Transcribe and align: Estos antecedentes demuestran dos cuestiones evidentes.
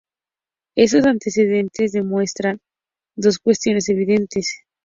Estos 0.75 1.05
antecedentes 1.05 1.91
demuestran 1.91 2.57
dos 3.15 3.37
cuestiones 3.37 3.87
evidentes. 3.89 4.63